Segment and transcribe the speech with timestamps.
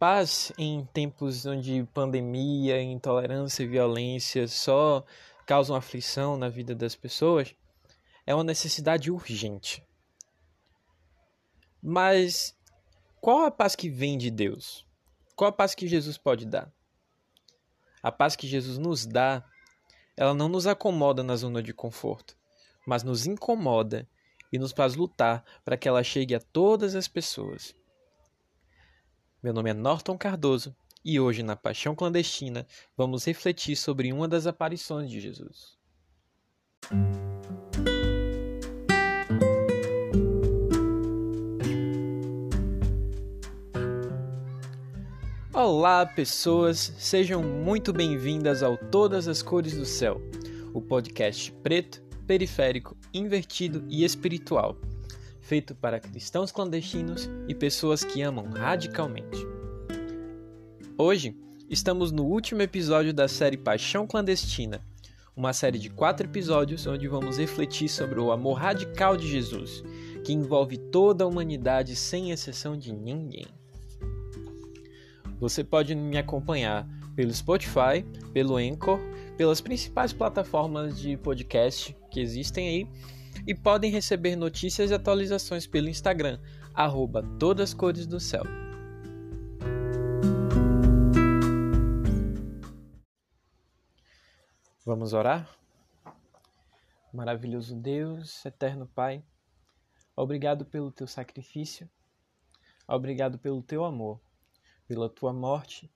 [0.00, 5.04] paz em tempos onde pandemia, intolerância e violência só
[5.44, 7.54] causam aflição na vida das pessoas
[8.26, 9.84] é uma necessidade urgente.
[11.82, 12.56] Mas
[13.20, 14.86] qual a paz que vem de Deus?
[15.36, 16.72] Qual a paz que Jesus pode dar?
[18.02, 19.44] A paz que Jesus nos dá,
[20.16, 22.38] ela não nos acomoda na zona de conforto,
[22.86, 24.08] mas nos incomoda
[24.50, 27.78] e nos faz lutar para que ela chegue a todas as pessoas.
[29.42, 34.46] Meu nome é Norton Cardoso e hoje, na Paixão Clandestina, vamos refletir sobre uma das
[34.46, 35.78] aparições de Jesus.
[45.54, 46.92] Olá, pessoas!
[46.98, 50.20] Sejam muito bem-vindas ao Todas as Cores do Céu,
[50.74, 54.76] o podcast preto, periférico, invertido e espiritual
[55.40, 59.46] feito para cristãos clandestinos e pessoas que amam radicalmente.
[60.96, 61.34] Hoje,
[61.68, 64.84] estamos no último episódio da série Paixão Clandestina,
[65.34, 69.82] uma série de quatro episódios onde vamos refletir sobre o amor radical de Jesus,
[70.24, 73.46] que envolve toda a humanidade sem exceção de ninguém.
[75.40, 79.00] Você pode me acompanhar pelo Spotify, pelo Anchor,
[79.38, 82.88] pelas principais plataformas de podcast que existem aí
[83.46, 86.40] e podem receber notícias e atualizações pelo Instagram,
[86.74, 88.44] arroba todas cores do céu.
[94.84, 95.48] Vamos orar?
[97.12, 99.24] Maravilhoso Deus, eterno Pai,
[100.16, 101.88] obrigado pelo teu sacrifício,
[102.86, 104.20] obrigado pelo teu amor,
[104.86, 105.92] pela tua morte,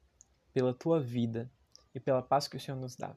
[0.53, 1.51] pela tua vida
[1.95, 3.17] e pela paz que o Senhor nos dá.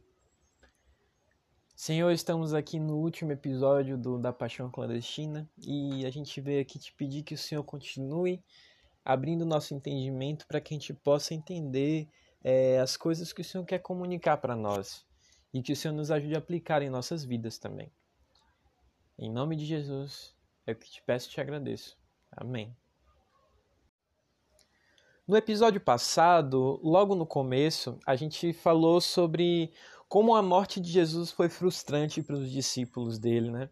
[1.80, 6.80] Senhor, estamos aqui no último episódio do, da Paixão Clandestina e a gente veio aqui
[6.80, 8.44] te pedir que o Senhor continue
[9.06, 12.09] abrindo nosso entendimento para que a gente possa entender
[12.44, 15.06] é, as coisas que o Senhor quer comunicar para nós
[15.53, 17.91] e que o Senhor nos ajude a aplicar em nossas vidas também.
[19.16, 20.35] Em nome de Jesus,
[20.66, 21.96] é o que te peço e te agradeço.
[22.31, 22.75] Amém.
[25.28, 29.73] No episódio passado, logo no começo, a gente falou sobre
[30.07, 33.69] como a morte de Jesus foi frustrante para os discípulos dele, né?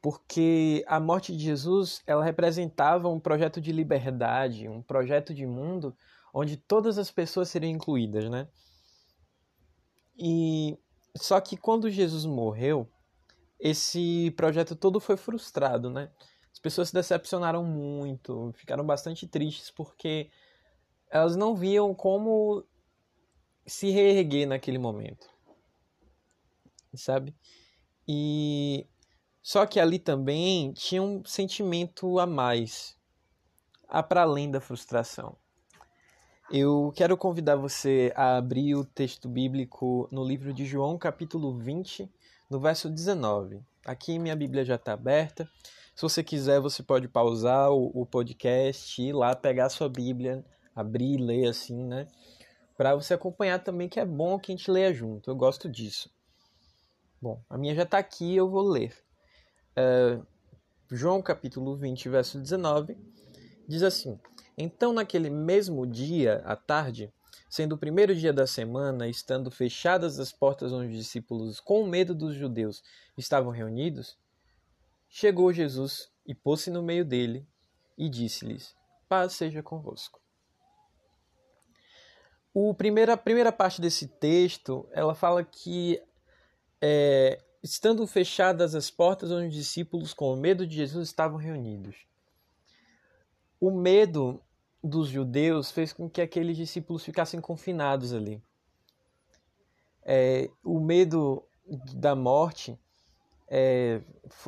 [0.00, 5.96] Porque a morte de Jesus, ela representava um projeto de liberdade, um projeto de mundo
[6.32, 8.48] onde todas as pessoas seriam incluídas, né?
[10.18, 10.78] E
[11.16, 12.88] só que quando Jesus morreu,
[13.58, 16.10] esse projeto todo foi frustrado, né?
[16.52, 20.30] As pessoas se decepcionaram muito, ficaram bastante tristes porque
[21.10, 22.64] elas não viam como
[23.66, 25.28] se reerguer naquele momento.
[26.94, 27.34] Sabe?
[28.08, 28.86] E
[29.42, 32.96] só que ali também tinha um sentimento a mais,
[33.88, 35.36] a para além da frustração.
[36.50, 42.08] Eu quero convidar você a abrir o texto bíblico no livro de João, capítulo 20,
[42.48, 43.60] no verso 19.
[43.84, 45.48] Aqui minha Bíblia já está aberta.
[45.94, 50.44] Se você quiser, você pode pausar o, o podcast, ir lá pegar a sua Bíblia,
[50.74, 52.06] abrir e ler assim, né?
[52.76, 55.30] Para você acompanhar também, que é bom que a gente leia junto.
[55.30, 56.10] Eu gosto disso.
[57.20, 58.94] Bom, a minha já está aqui, eu vou ler.
[59.74, 60.20] É,
[60.90, 62.96] João capítulo 20, verso 19,
[63.66, 64.20] diz assim:
[64.56, 67.12] Então, naquele mesmo dia, à tarde,
[67.48, 72.14] sendo o primeiro dia da semana, estando fechadas as portas onde os discípulos, com medo
[72.14, 72.82] dos judeus,
[73.16, 74.18] estavam reunidos,
[75.08, 77.48] chegou Jesus e pôs-se no meio dele
[77.96, 78.76] e disse-lhes:
[79.08, 80.20] Paz seja convosco.
[82.58, 86.02] O primeira, a primeira parte desse texto, ela fala que
[86.80, 91.94] é, estando fechadas as portas onde os discípulos com medo de Jesus estavam reunidos.
[93.60, 94.40] O medo
[94.82, 98.42] dos judeus fez com que aqueles discípulos ficassem confinados ali.
[100.02, 101.44] É, o medo
[101.92, 102.80] da morte
[103.48, 104.00] é,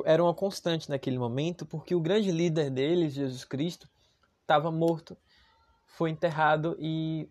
[0.07, 3.87] era uma constante naquele momento, porque o grande líder deles, Jesus Cristo,
[4.41, 5.15] estava morto,
[5.85, 7.29] foi enterrado e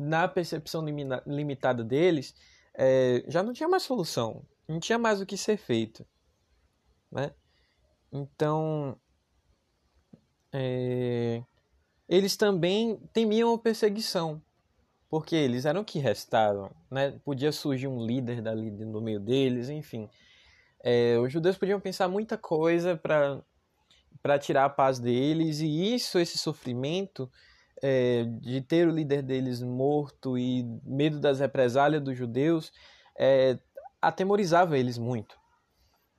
[0.00, 0.82] na percepção
[1.26, 2.34] limitada deles,
[2.74, 6.06] é, já não tinha mais solução, não tinha mais o que ser feito,
[7.12, 7.34] né?
[8.10, 8.96] Então,
[10.52, 11.42] é,
[12.08, 14.42] eles também temiam a perseguição,
[15.10, 17.20] porque eles eram que restavam, né?
[17.22, 20.08] Podia surgir um líder dali no meio deles, enfim.
[20.82, 26.38] É, os judeus podiam pensar muita coisa para tirar a paz deles e isso, esse
[26.38, 27.30] sofrimento,
[27.82, 32.72] é, de ter o líder deles morto e medo das represálias dos judeus,
[33.18, 33.58] é,
[34.00, 35.38] atemorizava eles muito.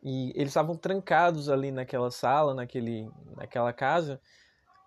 [0.04, 4.20] E eles estavam trancados ali naquela sala, naquele, naquela casa,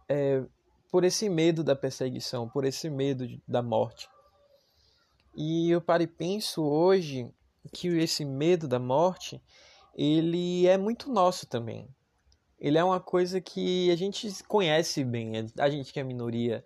[0.08, 0.44] é,
[0.90, 4.08] por esse medo da perseguição, por esse medo de, da morte.
[5.36, 7.28] E eu paro e penso hoje
[7.72, 9.42] que esse medo da morte,
[9.94, 11.88] ele é muito nosso também.
[12.58, 16.64] Ele é uma coisa que a gente conhece bem, a gente que é minoria,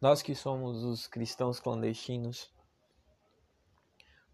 [0.00, 2.50] nós que somos os cristãos clandestinos.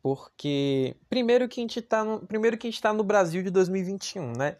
[0.02, 3.50] Porque primeiro que a gente está no, primeiro que a gente tá no Brasil de
[3.50, 4.58] 2021, né?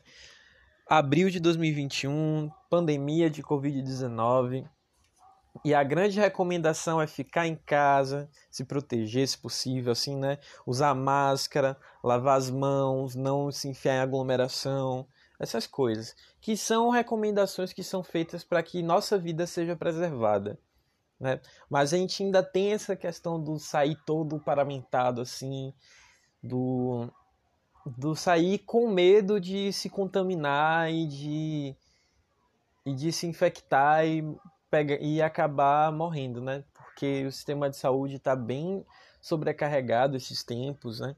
[0.86, 4.66] Abril de 2021, pandemia de COVID-19.
[5.62, 10.38] E a grande recomendação é ficar em casa, se proteger se possível, assim, né?
[10.66, 15.06] Usar máscara, lavar as mãos, não se enfiar em aglomeração,
[15.38, 16.14] essas coisas.
[16.40, 20.58] Que são recomendações que são feitas para que nossa vida seja preservada.
[21.18, 21.40] Né?
[21.70, 25.72] Mas a gente ainda tem essa questão do sair todo paramentado, assim,
[26.42, 27.08] do,
[27.86, 31.76] do sair com medo de se contaminar e de,
[32.84, 34.22] e de se infectar e
[34.70, 36.64] pega, e acabar morrendo, né?
[36.74, 38.84] Porque o sistema de saúde está bem
[39.20, 41.14] sobrecarregado esses tempos, né?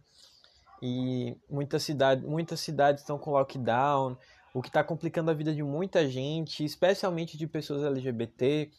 [0.83, 4.17] E muitas cidades, muitas cidades estão com lockdown,
[4.53, 8.71] o que está complicando a vida de muita gente, especialmente de pessoas LGBT.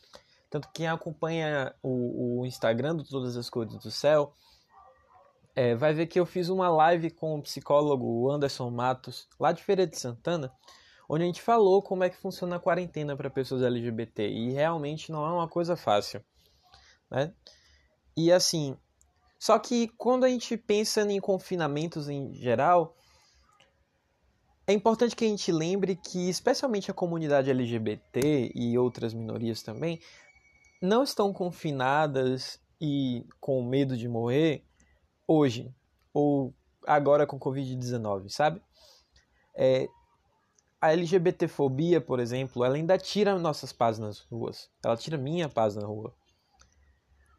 [0.50, 4.34] Tanto que quem acompanha o, o Instagram do Todas as Cores do Céu
[5.58, 9.64] é, vai ver que eu fiz uma live com o psicólogo Anderson Matos, lá de
[9.64, 10.52] Feira de Santana,
[11.10, 15.12] onde a gente falou como é que funciona a quarentena para pessoas LGBT e realmente
[15.12, 16.24] não é uma coisa fácil,
[17.10, 17.34] né?
[18.16, 18.78] E assim,
[19.40, 22.96] só que quando a gente pensa em confinamentos em geral,
[24.66, 30.00] é importante que a gente lembre que, especialmente a comunidade LGBT e outras minorias também,
[30.82, 34.64] não estão confinadas e com medo de morrer
[35.28, 35.74] hoje
[36.14, 36.54] ou
[36.86, 38.62] agora com Covid-19, sabe?
[39.56, 39.88] É,
[40.80, 44.70] a LGBTfobia, por exemplo, ela ainda tira nossas paz nas ruas.
[44.84, 46.14] Ela tira minha paz na rua.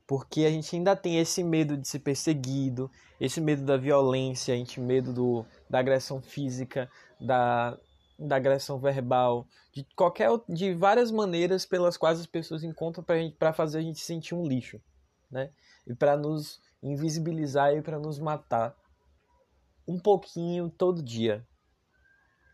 [0.08, 2.90] Porque a gente ainda tem esse medo de ser perseguido,
[3.20, 6.90] esse medo da violência, a gente medo do, da agressão física,
[7.20, 7.78] da,
[8.18, 13.04] da agressão verbal, de qualquer de várias maneiras pelas quais as pessoas encontram
[13.38, 14.80] para fazer a gente sentir um lixo,
[15.30, 15.50] né?
[15.86, 18.74] E para nos invisibilizar e para nos matar
[19.86, 21.46] um pouquinho todo dia,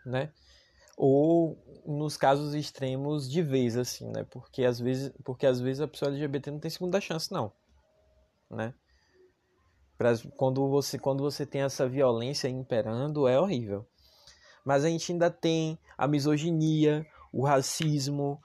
[0.05, 0.33] né?
[0.97, 4.25] Ou nos casos extremos de vez assim, né?
[4.31, 7.53] Porque às vezes, porque às vezes a pessoa LGBT não tem segunda chance não,
[8.51, 8.75] né?
[9.97, 13.87] Pra, quando você quando você tem essa violência imperando é horrível.
[14.65, 18.41] Mas a gente ainda tem a misoginia, o racismo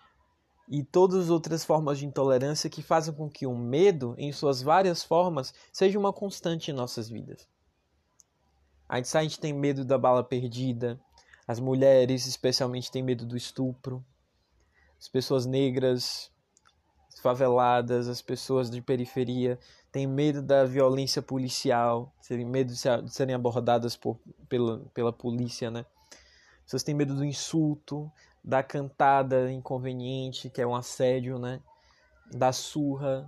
[0.70, 4.62] e todas as outras formas de intolerância que fazem com que o medo, em suas
[4.62, 7.48] várias formas, seja uma constante em nossas vidas.
[8.88, 11.00] A gente, a gente tem medo da bala perdida,
[11.50, 14.06] as mulheres, especialmente, têm medo do estupro.
[15.00, 16.32] As pessoas negras,
[17.24, 19.58] faveladas, as pessoas de periferia
[19.92, 25.88] têm medo da violência policial, têm medo de serem abordadas por, pela, pela polícia, né?
[26.60, 28.12] As pessoas têm medo do insulto,
[28.44, 31.60] da cantada inconveniente, que é um assédio, né?
[32.32, 33.28] Da surra.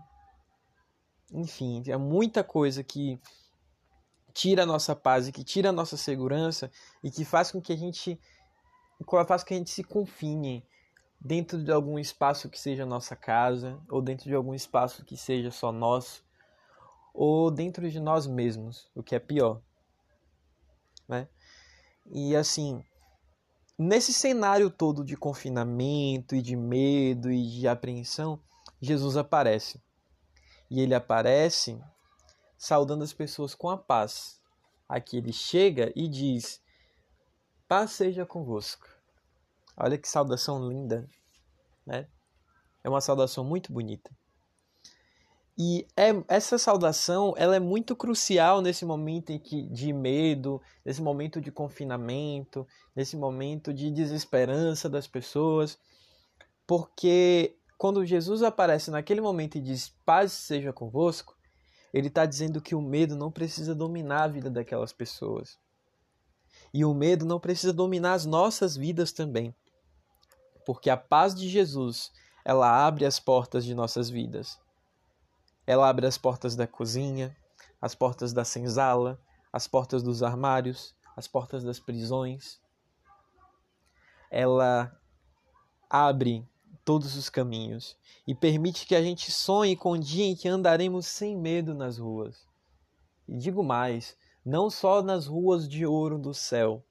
[1.33, 3.19] Enfim, é muita coisa que
[4.33, 6.71] tira a nossa paz e que tira a nossa segurança
[7.03, 8.19] e que faz com que a gente
[9.27, 10.65] faz com que a gente se confine
[11.19, 15.51] dentro de algum espaço que seja nossa casa ou dentro de algum espaço que seja
[15.51, 16.23] só nosso
[17.13, 19.61] ou dentro de nós mesmos, o que é pior,
[21.07, 21.27] né?
[22.09, 22.83] E assim,
[23.77, 28.39] nesse cenário todo de confinamento e de medo e de apreensão,
[28.81, 29.81] Jesus aparece.
[30.69, 31.79] E ele aparece
[32.61, 34.39] saudando as pessoas com a paz.
[34.87, 36.61] Aqui ele chega e diz:
[37.67, 38.87] Paz seja convosco.
[39.75, 41.09] Olha que saudação linda,
[41.83, 42.07] né?
[42.83, 44.11] É uma saudação muito bonita.
[45.57, 51.01] E é, essa saudação ela é muito crucial nesse momento em que, de medo, nesse
[51.01, 55.79] momento de confinamento, nesse momento de desesperança das pessoas,
[56.67, 61.35] porque quando Jesus aparece naquele momento e diz paz seja convosco,
[61.93, 65.59] ele está dizendo que o medo não precisa dominar a vida daquelas pessoas.
[66.73, 69.53] E o medo não precisa dominar as nossas vidas também.
[70.65, 72.11] Porque a paz de Jesus,
[72.45, 74.59] ela abre as portas de nossas vidas.
[75.67, 77.35] Ela abre as portas da cozinha,
[77.81, 79.19] as portas da senzala,
[79.51, 82.61] as portas dos armários, as portas das prisões.
[84.29, 84.97] Ela
[85.89, 86.47] abre
[86.83, 87.97] todos os caminhos
[88.27, 91.97] e permite que a gente sonhe com o dia em que andaremos sem medo nas
[91.97, 92.45] ruas.
[93.27, 96.83] E digo mais, não só nas ruas de ouro do céu,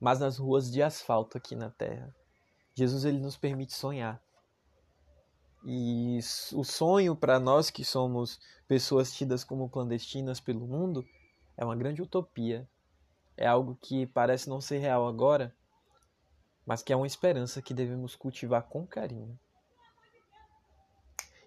[0.00, 2.14] mas nas ruas de asfalto aqui na terra.
[2.74, 4.22] Jesus ele nos permite sonhar.
[5.64, 6.20] E
[6.52, 11.04] o sonho para nós que somos pessoas tidas como clandestinas pelo mundo
[11.56, 12.68] é uma grande utopia.
[13.36, 15.54] É algo que parece não ser real agora,
[16.66, 19.38] mas que é uma esperança que devemos cultivar com carinho.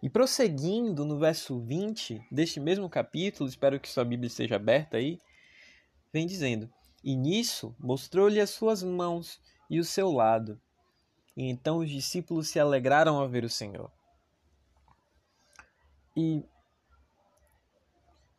[0.02, 5.20] E prosseguindo no verso 20 deste mesmo capítulo, espero que sua Bíblia esteja aberta aí,
[6.14, 6.70] vem dizendo:
[7.04, 10.60] E nisso mostrou-lhe as suas mãos e o seu lado.
[11.36, 13.92] E então os discípulos se alegraram ao ver o Senhor.
[16.16, 16.44] E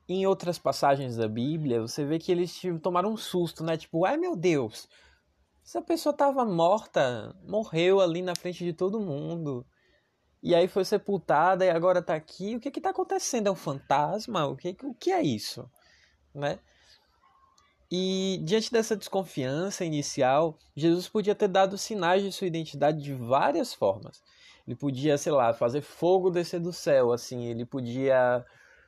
[0.08, 3.76] em outras passagens da Bíblia, você vê que eles tomaram um susto, né?
[3.76, 4.88] Tipo, ai meu Deus,
[5.64, 9.66] essa pessoa estava morta, morreu ali na frente de todo mundo.
[10.42, 12.56] E aí foi sepultada e agora está aqui.
[12.56, 13.48] O que está acontecendo?
[13.48, 14.46] É um fantasma?
[14.46, 15.70] O que, o que é isso?
[16.34, 16.58] Né?
[17.90, 23.74] E diante dessa desconfiança inicial, Jesus podia ter dado sinais de sua identidade de várias
[23.74, 24.22] formas.
[24.66, 28.44] Ele podia, sei lá, fazer fogo descer do céu, assim, ele podia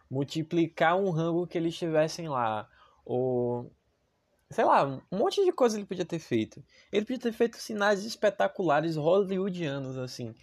[0.08, 2.68] multiplicar um rango que eles tivessem lá,
[3.04, 3.72] ou
[4.52, 6.62] sei lá, um monte de coisa ele podia ter feito.
[6.92, 10.34] Ele podia ter feito sinais espetaculares hollywoodianos assim,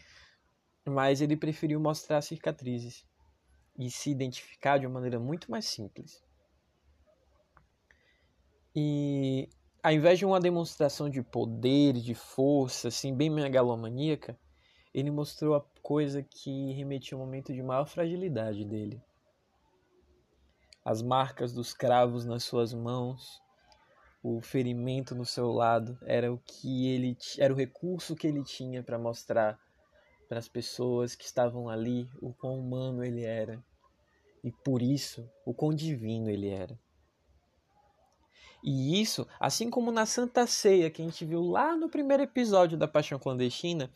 [0.85, 3.05] mas ele preferiu mostrar cicatrizes
[3.77, 6.23] e se identificar de uma maneira muito mais simples.
[8.75, 9.49] E
[9.81, 14.37] ao invés de uma demonstração de poder, de força, assim, bem megalomaníaca,
[14.93, 19.01] ele mostrou a coisa que remetia ao momento de maior fragilidade dele.
[20.83, 23.41] As marcas dos cravos nas suas mãos,
[24.21, 28.83] o ferimento no seu lado, era o que ele era o recurso que ele tinha
[28.83, 29.57] para mostrar
[30.27, 33.63] para as pessoas que estavam ali o quão humano ele era
[34.43, 36.77] e por isso o quão divino ele era.
[38.61, 42.77] E isso, assim como na Santa Ceia que a gente viu lá no primeiro episódio
[42.77, 43.89] da Paixão Clandestina,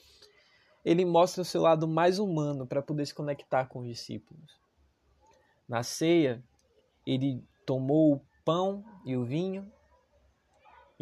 [0.86, 4.58] ele mostra o seu lado mais humano para poder se conectar com os discípulos.
[5.68, 6.44] Na ceia,
[7.06, 9.72] ele tomou o pão e o vinho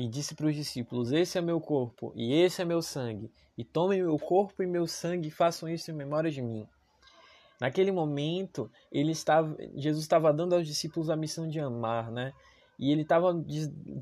[0.02, 3.64] e disse para os discípulos: Esse é meu corpo e esse é meu sangue, e
[3.64, 6.68] tomem meu corpo e meu sangue e façam isso em memória de mim.
[7.60, 12.34] Naquele momento, ele estava, Jesus estava dando aos discípulos a missão de amar, né?
[12.80, 13.32] E ele estava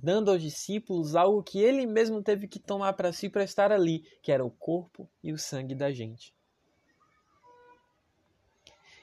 [0.02, 4.06] dando aos discípulos algo que ele mesmo teve que tomar para si para estar ali,
[4.22, 6.34] que era o corpo e o sangue da gente.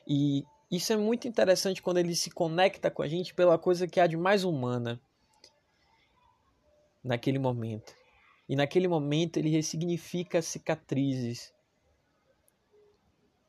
[0.08, 4.00] E isso é muito interessante quando ele se conecta com a gente pela coisa que
[4.00, 4.98] há de mais humana
[7.06, 7.94] naquele momento.
[8.48, 11.54] E naquele momento ele ressignifica as cicatrizes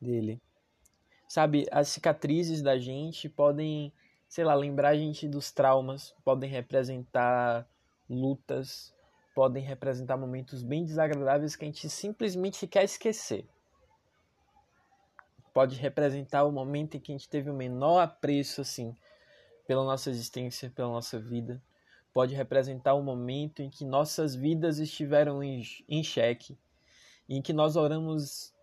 [0.02, 0.42] dele.
[1.28, 3.92] Sabe, as cicatrizes da gente podem
[4.28, 7.68] sei lá, lembrar a gente dos traumas, podem representar
[8.10, 8.94] lutas,
[9.34, 13.48] podem representar momentos bem desagradáveis que a gente simplesmente quer esquecer.
[15.54, 18.96] Pode representar o momento em que a gente teve o menor apreço assim
[19.66, 21.62] pela nossa existência, pela nossa vida.
[22.18, 26.58] Pode representar o momento em que nossas vidas estiveram em, em xeque,
[27.30, 28.56] em que nós oramos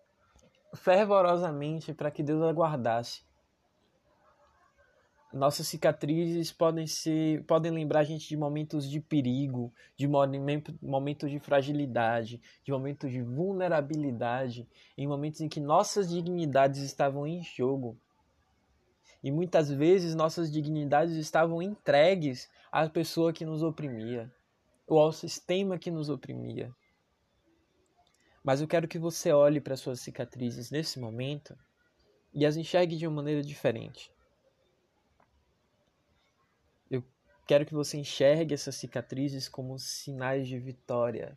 [0.73, 3.23] fervorosamente para que Deus aguardasse
[5.35, 11.39] nossas cicatrizes podem ser podem lembrar a gente de momentos de perigo, de momentos de
[11.39, 17.99] fragilidade, de momentos de vulnerabilidade, em momentos em que nossas dignidades estavam em jogo.
[19.25, 24.31] E muitas vezes nossas dignidades estavam entregues à pessoa que nos oprimia,
[24.85, 26.71] ou ao sistema que nos oprimia.
[28.43, 31.57] Mas eu quero que você olhe para suas cicatrizes nesse momento
[32.31, 34.13] e as enxergue de uma maneira diferente.
[37.47, 41.35] Quero que você enxergue essas cicatrizes como sinais de vitória.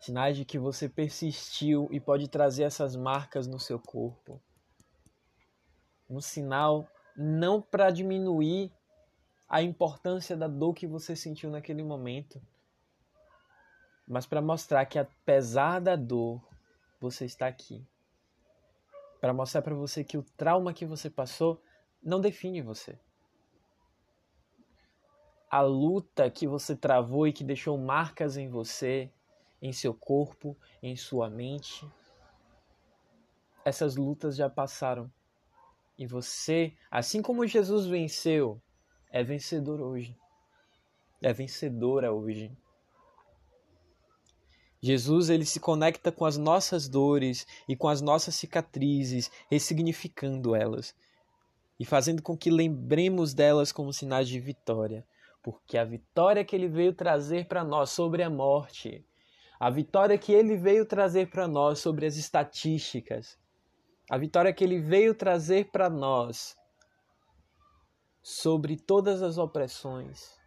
[0.00, 4.40] Sinais de que você persistiu e pode trazer essas marcas no seu corpo.
[6.08, 8.72] Um sinal não para diminuir
[9.48, 12.40] a importância da dor que você sentiu naquele momento,
[14.06, 16.42] mas para mostrar que apesar da dor,
[17.00, 17.86] você está aqui.
[19.20, 21.60] Para mostrar para você que o trauma que você passou
[22.02, 22.98] não define você
[25.50, 29.10] a luta que você travou e que deixou marcas em você,
[29.62, 31.88] em seu corpo, em sua mente.
[33.64, 35.10] Essas lutas já passaram.
[35.98, 38.60] E você, assim como Jesus venceu,
[39.10, 40.16] é vencedor hoje.
[41.20, 42.56] É vencedora hoje.
[44.80, 50.94] Jesus ele se conecta com as nossas dores e com as nossas cicatrizes, ressignificando elas
[51.80, 55.04] e fazendo com que lembremos delas como sinais de vitória
[55.42, 59.04] porque a vitória que ele veio trazer para nós sobre a morte,
[59.60, 63.36] A vitória que ele veio trazer para nós sobre as estatísticas.
[64.10, 66.56] A vitória que ele veio trazer para nós
[68.22, 70.38] sobre todas as opressões,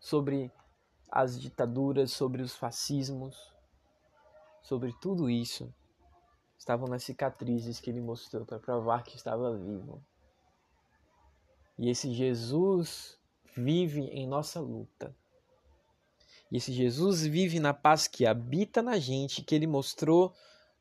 [0.00, 0.50] sobre
[1.10, 3.36] as ditaduras, sobre os fascismos,
[4.62, 5.72] sobre tudo isso,
[6.58, 10.04] estavam nas cicatrizes que ele mostrou para provar que estava vivo.
[11.78, 13.16] E esse Jesus
[13.56, 15.14] vive em nossa luta.
[16.50, 20.34] E esse Jesus vive na paz que habita na gente, que ele mostrou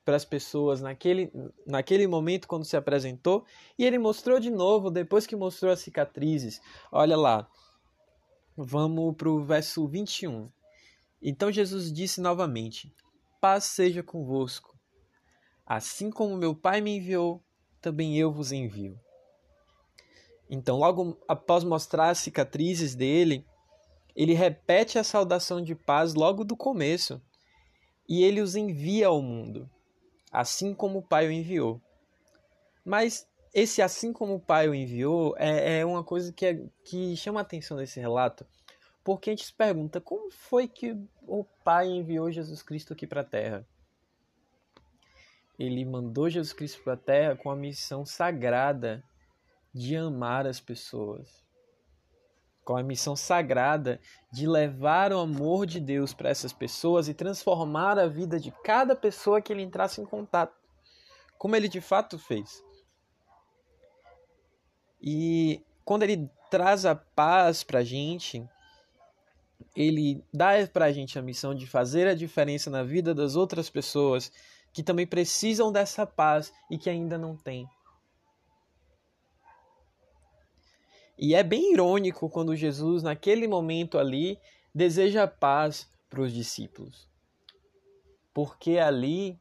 [0.05, 1.31] para as pessoas naquele,
[1.65, 3.43] naquele momento quando se apresentou,
[3.77, 6.61] e ele mostrou de novo depois que mostrou as cicatrizes.
[6.91, 7.49] Olha lá,
[8.55, 10.49] vamos para o verso 21.
[11.21, 12.93] Então Jesus disse novamente:
[13.41, 14.73] Paz seja convosco.
[15.65, 17.43] Assim como meu Pai me enviou,
[17.81, 18.99] também eu vos envio.
[20.47, 23.43] Então, logo após mostrar as cicatrizes dele,
[24.15, 27.19] ele repete a saudação de paz logo do começo
[28.07, 29.69] e ele os envia ao mundo,
[30.39, 31.81] assim como o Pai o enviou.
[32.83, 37.15] Mas esse assim como o Pai o enviou é, é uma coisa que, é, que
[37.15, 38.45] chama a atenção nesse relato,
[39.03, 43.21] porque a gente se pergunta como foi que o Pai enviou Jesus Cristo aqui para
[43.21, 43.65] a Terra?
[45.57, 49.01] Ele mandou Jesus Cristo para a Terra com a missão sagrada
[49.73, 51.44] de amar as pessoas
[52.65, 57.99] com a missão sagrada de levar o amor de Deus para essas pessoas e transformar
[57.99, 60.57] a vida de cada pessoa que ele entrasse em contato,
[61.37, 62.63] como ele de fato fez.
[64.99, 68.43] E quando ele traz a paz para a gente,
[69.75, 73.69] ele dá para a gente a missão de fazer a diferença na vida das outras
[73.69, 74.31] pessoas
[74.73, 77.69] que também precisam dessa paz e que ainda não têm.
[81.17, 84.37] E é bem irônico quando Jesus, naquele momento ali,
[84.73, 87.09] deseja paz para os discípulos.
[88.33, 89.39] Porque ali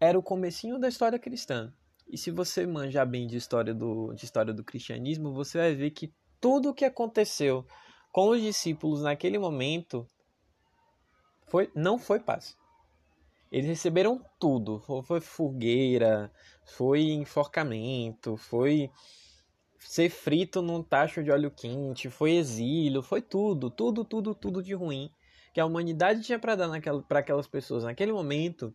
[0.00, 1.72] era o comecinho da história cristã.
[2.08, 5.90] E se você manjar bem de história do, de história do cristianismo, você vai ver
[5.90, 7.66] que tudo o que aconteceu
[8.10, 10.06] com os discípulos naquele momento
[11.46, 12.56] foi, não foi paz.
[13.52, 14.80] Eles receberam tudo.
[14.80, 16.32] Foi, foi fogueira,
[16.64, 18.90] foi enforcamento, foi
[19.78, 24.74] ser frito num tacho de óleo quente, foi exílio, foi tudo, tudo, tudo, tudo de
[24.74, 25.10] ruim
[25.52, 26.68] que a humanidade tinha para dar
[27.08, 28.74] para aquelas pessoas naquele momento,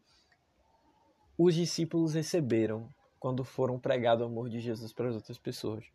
[1.38, 2.90] os discípulos receberam
[3.20, 5.86] quando foram pregar o amor de Jesus para as outras pessoas.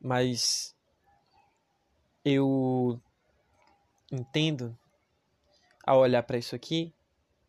[0.00, 0.74] Mas
[2.24, 3.00] eu
[4.10, 4.76] entendo
[5.84, 6.94] ao olhar para isso aqui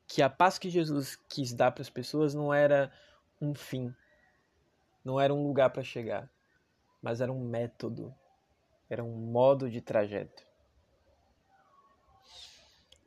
[0.05, 2.91] que a paz que Jesus quis dar para as pessoas não era
[3.41, 3.95] um fim,
[5.03, 6.29] não era um lugar para chegar,
[7.01, 8.13] mas era um método,
[8.89, 10.43] era um modo de trajeto.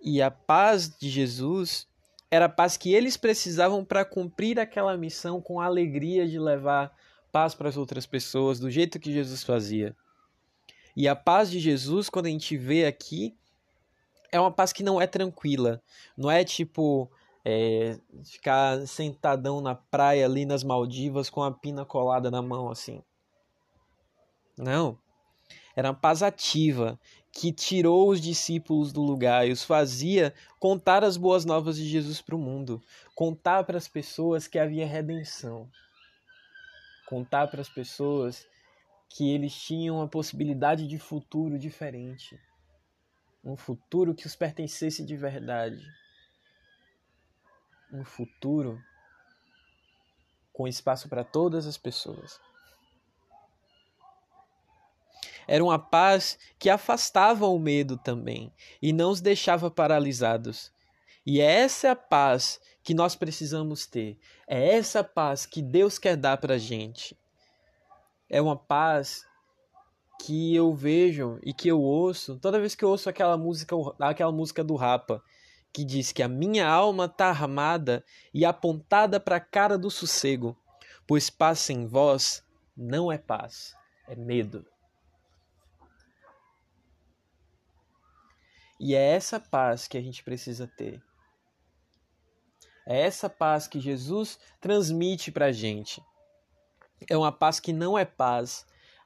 [0.00, 1.88] E a paz de Jesus
[2.30, 6.94] era a paz que eles precisavam para cumprir aquela missão com a alegria de levar
[7.32, 9.96] paz para as outras pessoas, do jeito que Jesus fazia.
[10.96, 13.36] E a paz de Jesus, quando a gente vê aqui,
[14.32, 15.82] é uma paz que não é tranquila.
[16.16, 17.10] Não é tipo,
[17.48, 23.00] é, ficar sentadão na praia ali nas Maldivas com a pina colada na mão assim.
[24.58, 24.98] Não.
[25.76, 26.98] Era uma paz ativa
[27.30, 32.20] que tirou os discípulos do lugar e os fazia contar as boas novas de Jesus
[32.20, 32.82] para o mundo,
[33.14, 35.70] contar para as pessoas que havia redenção,
[37.06, 38.44] contar para as pessoas
[39.08, 42.36] que eles tinham a possibilidade de futuro diferente,
[43.44, 45.80] um futuro que os pertencesse de verdade
[47.92, 48.80] um futuro
[50.52, 52.40] com espaço para todas as pessoas.
[55.46, 60.72] Era uma paz que afastava o medo também e não os deixava paralisados.
[61.24, 64.18] E é essa a paz que nós precisamos ter.
[64.46, 67.16] É essa paz que Deus quer dar para a gente.
[68.28, 69.24] É uma paz
[70.20, 74.32] que eu vejo e que eu ouço toda vez que eu ouço aquela música, aquela
[74.32, 75.22] música do Rapa,
[75.76, 80.56] que diz que a minha alma está armada e apontada para a cara do sossego,
[81.06, 82.42] pois paz sem vós
[82.74, 83.76] não é paz,
[84.08, 84.66] é medo.
[88.80, 91.04] E é essa paz que a gente precisa ter.
[92.86, 96.02] É essa paz que Jesus transmite para a gente.
[97.06, 98.64] É uma paz que não é paz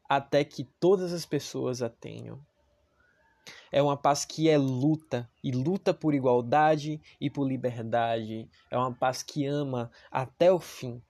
[0.08, 2.40] até que todas as pessoas a tenham.
[3.72, 8.48] É uma paz que é luta e luta por igualdade e por liberdade.
[8.70, 11.02] É uma paz que ama até o fim.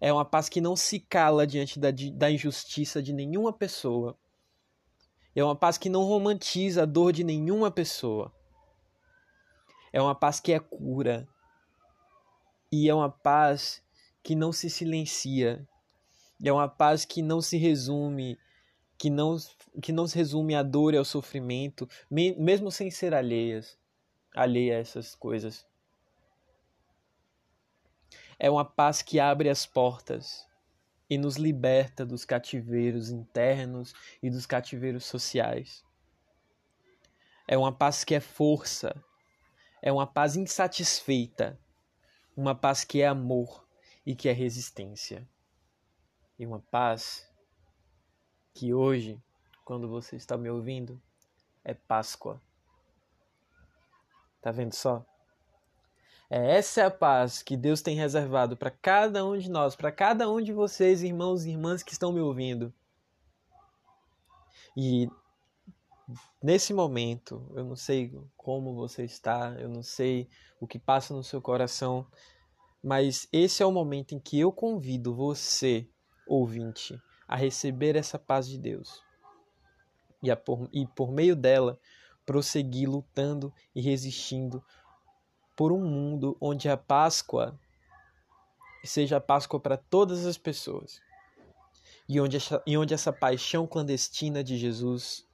[0.00, 4.16] É uma paz que não se cala diante da, da injustiça de nenhuma pessoa.
[5.34, 8.32] É uma paz que não romantiza a dor de nenhuma pessoa.
[9.92, 11.28] É uma paz que é cura.
[12.72, 13.82] E é uma paz
[14.22, 15.66] que não se silencia.
[16.42, 18.38] É uma paz que não se resume,
[18.96, 19.36] que não,
[19.80, 23.78] que não se resume à dor e ao sofrimento, mesmo sem ser alheias,
[24.34, 25.66] alheia a essas coisas.
[28.38, 30.46] É uma paz que abre as portas
[31.08, 35.84] e nos liberta dos cativeiros internos e dos cativeiros sociais.
[37.46, 38.94] É uma paz que é força,
[39.82, 41.58] é uma paz insatisfeita,
[42.36, 43.66] uma paz que é amor
[44.06, 45.28] e que é resistência.
[46.38, 47.28] E uma paz
[48.54, 49.20] que hoje,
[49.70, 51.00] quando você está me ouvindo,
[51.62, 52.42] é Páscoa.
[54.42, 55.06] Tá vendo só?
[56.28, 59.92] É, essa é a paz que Deus tem reservado para cada um de nós, para
[59.92, 62.74] cada um de vocês, irmãos e irmãs que estão me ouvindo.
[64.76, 65.08] E
[66.42, 70.28] nesse momento, eu não sei como você está, eu não sei
[70.60, 72.04] o que passa no seu coração,
[72.82, 75.88] mas esse é o momento em que eu convido você,
[76.26, 79.08] ouvinte, a receber essa paz de Deus.
[80.22, 81.78] E, por, e por meio dela,
[82.24, 84.62] prosseguir lutando e resistindo
[85.56, 87.58] por um mundo onde a Páscoa
[88.84, 91.00] seja a Páscoa para todas as pessoas.
[92.08, 95.26] E onde, essa, e onde essa paixão clandestina de Jesus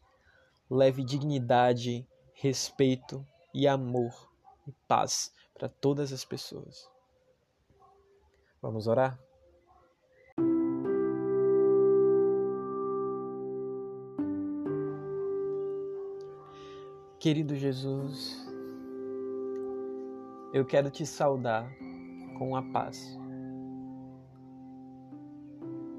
[0.69, 4.31] leve dignidade, respeito e amor
[4.67, 6.89] e paz para todas as pessoas.
[8.61, 9.19] Vamos orar?
[17.19, 18.47] Querido Jesus,
[20.53, 21.67] eu quero te saudar
[22.39, 23.19] com a paz.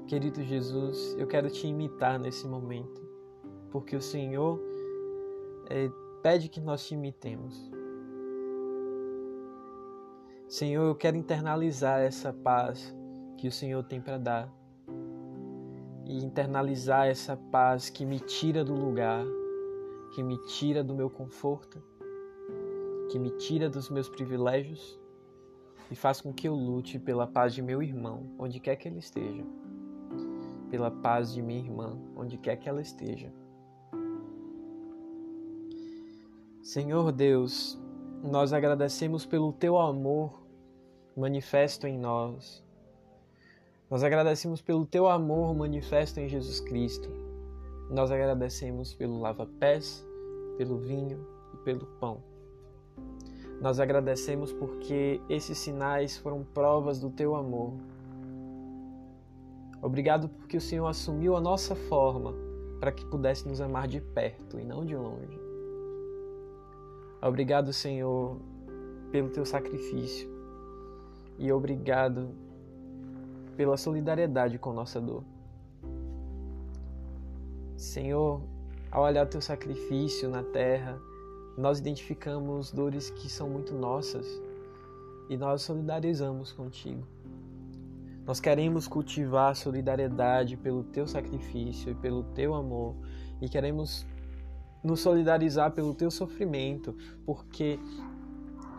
[0.06, 3.02] Querido Jesus, eu quero te imitar nesse momento,
[3.70, 4.60] porque o Senhor
[5.68, 5.90] é,
[6.22, 7.70] pede que nós te imitemos.
[10.48, 12.94] Senhor, eu quero internalizar essa paz
[13.36, 14.58] que o Senhor tem para dar
[16.06, 19.26] e internalizar essa paz que me tira do lugar,
[20.14, 21.82] que me tira do meu conforto
[23.08, 24.98] que me tira dos meus privilégios
[25.90, 28.98] e faz com que eu lute pela paz de meu irmão, onde quer que ele
[28.98, 29.44] esteja,
[30.70, 33.32] pela paz de minha irmã, onde quer que ela esteja.
[36.62, 37.80] Senhor Deus,
[38.22, 40.42] nós agradecemos pelo teu amor
[41.16, 42.62] manifesto em nós.
[43.90, 47.08] Nós agradecemos pelo teu amor manifesto em Jesus Cristo.
[47.90, 50.06] Nós agradecemos pelo lava-pés,
[50.58, 52.22] pelo vinho e pelo pão.
[53.60, 57.72] Nós agradecemos porque esses sinais foram provas do teu amor.
[59.80, 62.34] Obrigado porque o Senhor assumiu a nossa forma
[62.78, 65.40] para que pudesse nos amar de perto e não de longe.
[67.20, 68.36] Obrigado, Senhor,
[69.10, 70.28] pelo teu sacrifício.
[71.36, 72.30] E obrigado
[73.56, 75.24] pela solidariedade com nossa dor.
[77.78, 78.42] Senhor,
[78.90, 81.00] ao olhar o teu sacrifício na terra,
[81.56, 84.26] nós identificamos dores que são muito nossas
[85.30, 87.06] e nós solidarizamos contigo.
[88.26, 92.96] Nós queremos cultivar solidariedade pelo teu sacrifício e pelo teu amor
[93.40, 94.04] e queremos
[94.82, 97.78] nos solidarizar pelo teu sofrimento, porque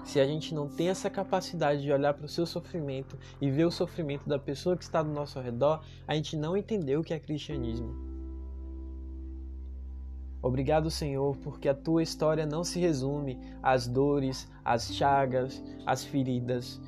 [0.03, 3.63] se a gente não tem essa capacidade de olhar para o seu sofrimento e ver
[3.63, 7.13] o sofrimento da pessoa que está do nosso redor, a gente não entendeu o que
[7.13, 8.08] é cristianismo.
[10.41, 16.79] Obrigado, Senhor, porque a tua história não se resume às dores, às chagas, às feridas,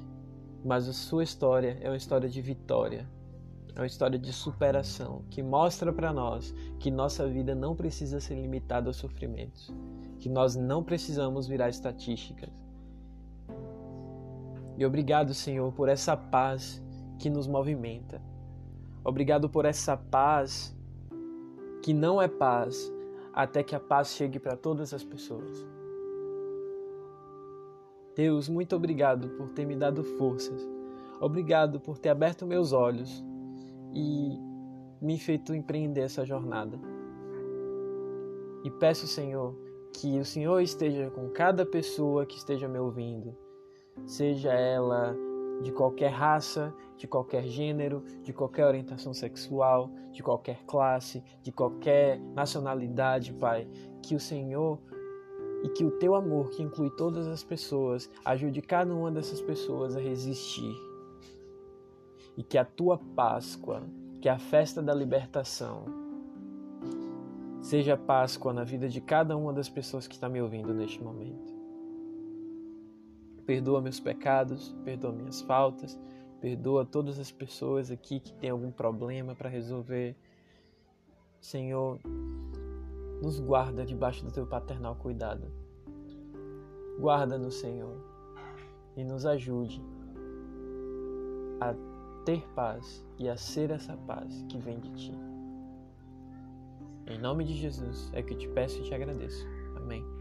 [0.63, 3.05] mas a sua história é uma história de vitória,
[3.75, 8.35] é uma história de superação que mostra para nós que nossa vida não precisa ser
[8.35, 9.73] limitada aos sofrimentos,
[10.17, 12.49] que nós não precisamos virar estatísticas.
[14.77, 16.81] E obrigado, Senhor, por essa paz
[17.19, 18.21] que nos movimenta.
[19.03, 20.75] Obrigado por essa paz
[21.83, 22.91] que não é paz
[23.33, 25.65] até que a paz chegue para todas as pessoas.
[28.15, 30.67] Deus, muito obrigado por ter me dado forças.
[31.19, 33.23] Obrigado por ter aberto meus olhos
[33.93, 34.37] e
[35.01, 36.79] me feito empreender essa jornada.
[38.63, 39.55] E peço, Senhor,
[39.93, 43.35] que o Senhor esteja com cada pessoa que esteja me ouvindo,
[44.05, 45.15] seja ela
[45.61, 52.19] de qualquer raça, de qualquer gênero, de qualquer orientação sexual, de qualquer classe, de qualquer
[52.19, 53.67] nacionalidade, Pai.
[54.01, 54.79] Que o Senhor
[55.63, 59.95] e que o teu amor, que inclui todas as pessoas, ajude cada uma dessas pessoas
[59.95, 60.75] a resistir.
[62.35, 63.83] E que a tua Páscoa,
[64.19, 66.01] que é a festa da libertação,
[67.61, 71.50] Seja Páscoa na vida de cada uma das pessoas que está me ouvindo neste momento.
[73.51, 75.99] Perdoa meus pecados, perdoa minhas faltas,
[76.39, 80.15] perdoa todas as pessoas aqui que têm algum problema para resolver.
[81.41, 81.99] Senhor,
[83.21, 85.51] nos guarda debaixo do teu paternal cuidado.
[86.97, 87.97] Guarda-nos, Senhor,
[88.95, 89.83] e nos ajude
[91.59, 91.75] a
[92.23, 95.13] ter paz e a ser essa paz que vem de ti.
[97.05, 99.45] Em nome de Jesus é que eu te peço e te agradeço.
[99.75, 100.20] Amém.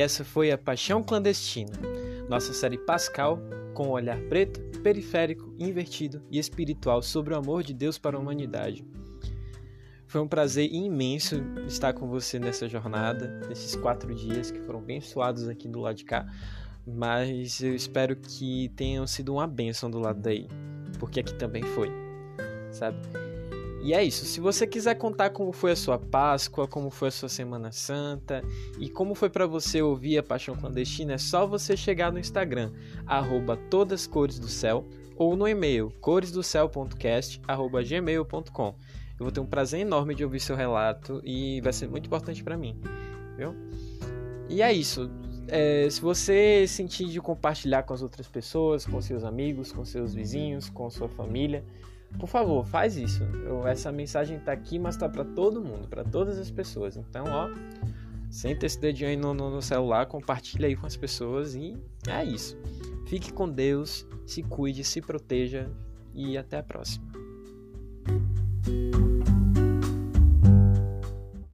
[0.00, 1.74] E essa foi a Paixão Clandestina,
[2.26, 3.38] nossa série Pascal
[3.74, 8.18] com um olhar preto, periférico, invertido e espiritual sobre o amor de Deus para a
[8.18, 8.82] humanidade.
[10.06, 15.02] Foi um prazer imenso estar com você nessa jornada, nesses quatro dias que foram bem
[15.02, 16.26] suados aqui do lado de cá.
[16.86, 20.48] Mas eu espero que tenham sido uma bênção do lado daí,
[20.98, 21.90] porque aqui também foi,
[22.70, 22.96] sabe?
[23.82, 24.26] E é isso.
[24.26, 28.44] Se você quiser contar como foi a sua Páscoa, como foi a sua Semana Santa
[28.78, 32.72] e como foi para você ouvir a Paixão Clandestina, é só você chegar no Instagram,
[33.06, 38.74] arroba todascoresdocéu ou no e-mail coresdocéu.cast.gmail.com.
[39.18, 42.44] Eu vou ter um prazer enorme de ouvir seu relato e vai ser muito importante
[42.44, 42.80] para mim,
[43.36, 43.54] viu?
[44.48, 45.10] E é isso.
[45.46, 50.14] É, se você sentir de compartilhar com as outras pessoas, com seus amigos, com seus
[50.14, 51.64] vizinhos, com sua família,
[52.18, 53.22] por favor, faz isso.
[53.44, 56.96] Eu, essa mensagem tá aqui, mas tá para todo mundo, para todas as pessoas.
[56.96, 57.48] Então, ó,
[58.30, 62.24] senta esse dedinho aí no, no, no celular, compartilha aí com as pessoas e é
[62.24, 62.56] isso.
[63.06, 65.70] Fique com Deus, se cuide, se proteja
[66.14, 67.10] e até a próxima.